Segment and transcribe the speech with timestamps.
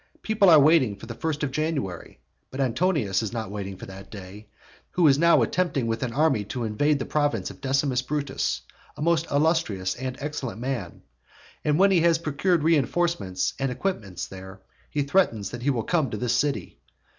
[0.23, 2.17] People are waiting for the first of January.
[2.49, 4.47] But Antonius is not waiting for that day,
[4.93, 8.61] who is now attempting with an army to invade the province of Decimus Brutus,
[8.97, 11.03] a most illustrious and excellent man.
[11.63, 14.59] And when he has procured reinforcements and equipments there,
[14.89, 16.79] he threatens that he will come to this city.